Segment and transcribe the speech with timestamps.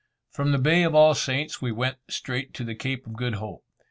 [0.31, 3.63] From the Bay of All Saints we went straight to the Cape of Good Hope.